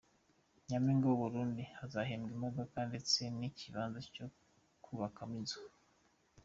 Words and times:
Nyampinga 0.67 1.05
w’ 1.07 1.13
i 1.15 1.19
Burundi 1.21 1.63
azahembwa 1.83 2.31
Imodoka 2.37 2.77
ndetse 2.89 3.19
n’ 3.37 3.41
ikibanza 3.49 3.99
cyo 4.13 4.25
kubakamo 4.83 5.33
inzu. 5.41 5.61